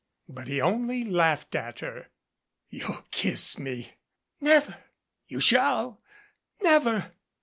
But 0.27 0.47
he 0.47 0.59
only 0.59 1.03
laughed 1.03 1.53
at 1.53 1.81
her. 1.81 2.07
"You'll 2.69 3.05
kiss 3.11 3.59
me" 3.59 3.99
"Never!" 4.41 4.75
"You 5.27 5.39
shall" 5.39 6.01
"Never 6.63 7.11